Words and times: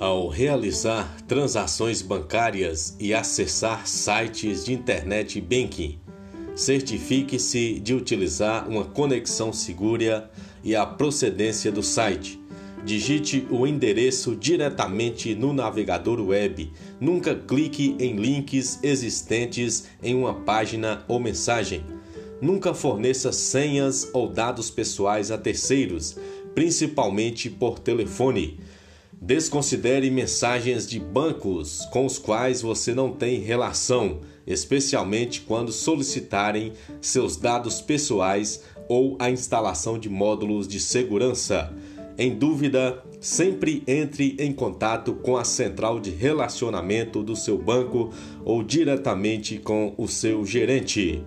Ao 0.00 0.28
realizar 0.28 1.14
transações 1.28 2.00
bancárias 2.00 2.96
e 2.98 3.12
acessar 3.12 3.86
sites 3.86 4.64
de 4.64 4.72
internet 4.72 5.38
banking, 5.42 5.98
certifique-se 6.56 7.78
de 7.78 7.92
utilizar 7.92 8.66
uma 8.66 8.82
conexão 8.82 9.52
segura 9.52 10.30
e 10.64 10.74
a 10.74 10.86
procedência 10.86 11.70
do 11.70 11.82
site. 11.82 12.40
Digite 12.82 13.46
o 13.50 13.66
endereço 13.66 14.34
diretamente 14.34 15.34
no 15.34 15.52
navegador 15.52 16.18
web. 16.18 16.72
Nunca 16.98 17.34
clique 17.34 17.94
em 18.00 18.16
links 18.16 18.78
existentes 18.82 19.86
em 20.02 20.14
uma 20.14 20.32
página 20.32 21.04
ou 21.08 21.20
mensagem. 21.20 21.84
Nunca 22.40 22.72
forneça 22.72 23.32
senhas 23.32 24.08
ou 24.14 24.30
dados 24.30 24.70
pessoais 24.70 25.30
a 25.30 25.36
terceiros, 25.36 26.16
principalmente 26.54 27.50
por 27.50 27.78
telefone. 27.78 28.58
Desconsidere 29.22 30.10
mensagens 30.10 30.86
de 30.86 30.98
bancos 30.98 31.86
com 31.92 32.06
os 32.06 32.18
quais 32.18 32.62
você 32.62 32.94
não 32.94 33.12
tem 33.12 33.38
relação, 33.38 34.20
especialmente 34.46 35.42
quando 35.42 35.70
solicitarem 35.72 36.72
seus 37.02 37.36
dados 37.36 37.82
pessoais 37.82 38.62
ou 38.88 39.16
a 39.18 39.30
instalação 39.30 39.98
de 39.98 40.08
módulos 40.08 40.66
de 40.66 40.80
segurança. 40.80 41.70
Em 42.16 42.34
dúvida, 42.34 43.04
sempre 43.20 43.82
entre 43.86 44.36
em 44.38 44.54
contato 44.54 45.12
com 45.12 45.36
a 45.36 45.44
central 45.44 46.00
de 46.00 46.10
relacionamento 46.10 47.22
do 47.22 47.36
seu 47.36 47.58
banco 47.58 48.10
ou 48.42 48.62
diretamente 48.62 49.58
com 49.58 49.94
o 49.98 50.08
seu 50.08 50.46
gerente 50.46 51.22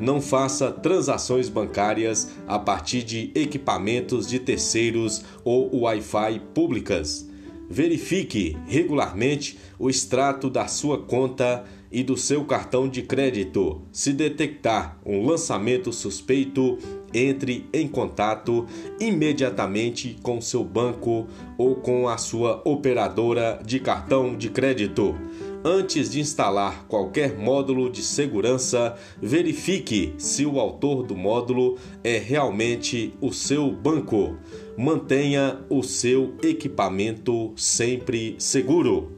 não 0.00 0.20
faça 0.20 0.70
transações 0.70 1.48
bancárias 1.48 2.30
a 2.46 2.58
partir 2.58 3.02
de 3.02 3.30
equipamentos 3.34 4.26
de 4.26 4.38
terceiros 4.38 5.24
ou 5.44 5.82
Wi-Fi 5.82 6.40
públicas. 6.54 7.28
Verifique 7.70 8.56
regularmente 8.66 9.58
o 9.78 9.90
extrato 9.90 10.48
da 10.48 10.66
sua 10.66 11.02
conta 11.02 11.64
e 11.90 12.02
do 12.02 12.16
seu 12.16 12.44
cartão 12.44 12.88
de 12.88 13.02
crédito. 13.02 13.82
Se 13.92 14.12
detectar 14.12 14.98
um 15.04 15.26
lançamento 15.26 15.92
suspeito, 15.92 16.78
entre 17.12 17.66
em 17.72 17.88
contato 17.88 18.66
imediatamente 19.00 20.18
com 20.22 20.40
seu 20.40 20.62
banco 20.62 21.26
ou 21.56 21.76
com 21.76 22.08
a 22.08 22.18
sua 22.18 22.60
operadora 22.64 23.60
de 23.64 23.80
cartão 23.80 24.36
de 24.36 24.50
crédito. 24.50 25.14
Antes 25.64 26.08
de 26.08 26.20
instalar 26.20 26.86
qualquer 26.86 27.36
módulo 27.36 27.90
de 27.90 28.02
segurança, 28.02 28.96
verifique 29.20 30.14
se 30.16 30.46
o 30.46 30.60
autor 30.60 31.02
do 31.02 31.16
módulo 31.16 31.76
é 32.04 32.16
realmente 32.16 33.12
o 33.20 33.32
seu 33.32 33.72
banco. 33.72 34.36
Mantenha 34.76 35.58
o 35.68 35.82
seu 35.82 36.34
equipamento 36.42 37.52
sempre 37.56 38.36
seguro. 38.38 39.17